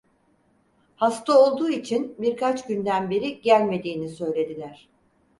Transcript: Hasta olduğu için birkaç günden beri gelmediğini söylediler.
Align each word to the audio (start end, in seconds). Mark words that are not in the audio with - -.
Hasta 0.95 1.39
olduğu 1.43 1.69
için 1.69 2.15
birkaç 2.19 2.65
günden 2.67 3.09
beri 3.09 3.41
gelmediğini 3.41 4.09
söylediler. 4.09 4.89